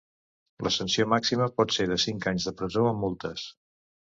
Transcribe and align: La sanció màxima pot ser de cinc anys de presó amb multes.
La 0.67 0.71
sanció 0.75 1.05
màxima 1.13 1.49
pot 1.59 1.75
ser 1.77 1.87
de 1.91 1.99
cinc 2.07 2.27
anys 2.33 2.49
de 2.51 2.57
presó 2.63 2.87
amb 2.93 3.07
multes. 3.07 3.49